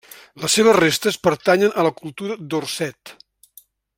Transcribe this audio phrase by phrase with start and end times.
[0.43, 3.17] Les seves restes pertanyen a la cultura Dorset.